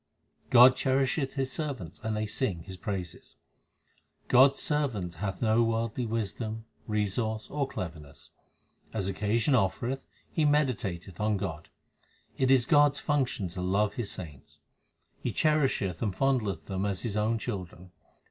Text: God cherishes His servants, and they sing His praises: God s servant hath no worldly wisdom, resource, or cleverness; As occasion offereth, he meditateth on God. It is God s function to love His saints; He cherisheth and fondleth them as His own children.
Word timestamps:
God 0.49 0.75
cherishes 0.75 1.35
His 1.35 1.51
servants, 1.51 1.99
and 2.01 2.17
they 2.17 2.25
sing 2.25 2.63
His 2.63 2.75
praises: 2.75 3.35
God 4.29 4.53
s 4.53 4.59
servant 4.59 5.13
hath 5.13 5.43
no 5.43 5.63
worldly 5.63 6.07
wisdom, 6.07 6.65
resource, 6.87 7.47
or 7.51 7.67
cleverness; 7.67 8.31
As 8.93 9.05
occasion 9.07 9.53
offereth, 9.53 10.07
he 10.27 10.43
meditateth 10.43 11.19
on 11.19 11.37
God. 11.37 11.69
It 12.35 12.49
is 12.49 12.65
God 12.65 12.93
s 12.93 12.99
function 12.99 13.47
to 13.49 13.61
love 13.61 13.93
His 13.93 14.09
saints; 14.11 14.57
He 15.19 15.31
cherisheth 15.31 16.01
and 16.01 16.15
fondleth 16.15 16.65
them 16.65 16.83
as 16.83 17.03
His 17.03 17.15
own 17.15 17.37
children. 17.37 17.91